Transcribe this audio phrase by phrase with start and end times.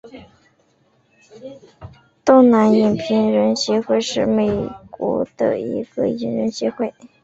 [2.25, 4.49] 东南影评人协会是美
[4.89, 6.91] 国的一个影评人协会。